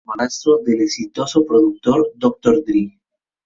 Es 0.01 0.05
el 0.07 0.11
hermanastro 0.13 0.57
del 0.65 0.81
exitoso 0.81 1.45
productor 1.45 2.09
Dr. 2.15 2.63
Dre. 2.65 2.97